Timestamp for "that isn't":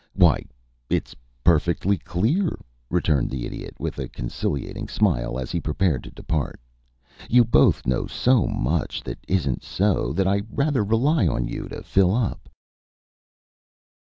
9.03-9.61